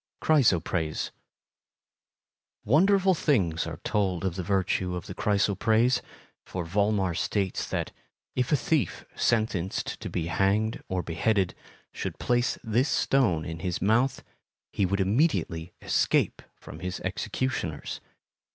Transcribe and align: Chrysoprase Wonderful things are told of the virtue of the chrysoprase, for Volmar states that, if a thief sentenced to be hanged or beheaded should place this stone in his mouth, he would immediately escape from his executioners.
Chrysoprase 0.19 1.11
Wonderful 2.65 3.13
things 3.13 3.67
are 3.67 3.79
told 3.83 4.25
of 4.25 4.33
the 4.35 4.41
virtue 4.41 4.95
of 4.95 5.05
the 5.05 5.13
chrysoprase, 5.13 6.01
for 6.43 6.65
Volmar 6.65 7.13
states 7.13 7.67
that, 7.67 7.91
if 8.35 8.51
a 8.51 8.55
thief 8.55 9.05
sentenced 9.15 9.99
to 9.99 10.09
be 10.09 10.25
hanged 10.25 10.81
or 10.87 11.03
beheaded 11.03 11.53
should 11.91 12.17
place 12.17 12.57
this 12.63 12.89
stone 12.89 13.45
in 13.45 13.59
his 13.59 13.79
mouth, 13.79 14.23
he 14.73 14.87
would 14.87 14.99
immediately 15.01 15.71
escape 15.83 16.41
from 16.55 16.79
his 16.79 16.99
executioners. 17.01 18.01